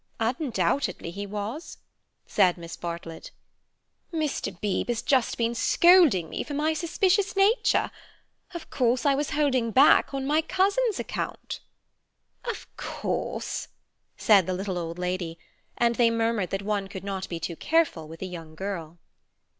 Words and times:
"Undoubtedly 0.19 1.11
he 1.11 1.27
was," 1.27 1.77
said 2.25 2.57
Miss 2.57 2.75
Bartlett. 2.75 3.29
"Mr. 4.11 4.59
Beebe 4.59 4.91
has 4.91 5.03
just 5.03 5.37
been 5.37 5.53
scolding 5.53 6.27
me 6.27 6.41
for 6.41 6.55
my 6.55 6.73
suspicious 6.73 7.35
nature. 7.35 7.91
Of 8.55 8.71
course, 8.71 9.05
I 9.05 9.13
was 9.13 9.29
holding 9.29 9.69
back 9.69 10.11
on 10.11 10.25
my 10.25 10.41
cousin's 10.41 10.99
account." 10.99 11.59
"Of 12.45 12.65
course," 12.77 13.67
said 14.17 14.47
the 14.47 14.53
little 14.55 14.79
old 14.79 14.97
lady; 14.97 15.37
and 15.77 15.93
they 15.97 16.09
murmured 16.09 16.49
that 16.49 16.63
one 16.63 16.87
could 16.87 17.03
not 17.03 17.29
be 17.29 17.39
too 17.39 17.55
careful 17.55 18.07
with 18.07 18.23
a 18.23 18.25
young 18.25 18.55
girl. 18.55 18.97